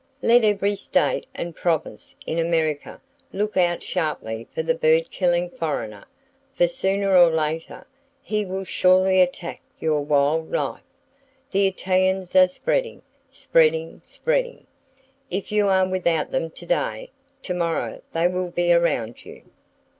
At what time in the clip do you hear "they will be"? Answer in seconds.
18.11-18.73